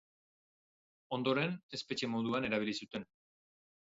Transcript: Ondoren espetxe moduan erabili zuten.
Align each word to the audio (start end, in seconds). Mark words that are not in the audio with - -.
Ondoren 1.17 1.53
espetxe 1.79 2.11
moduan 2.15 2.49
erabili 2.51 2.75
zuten. 2.85 3.07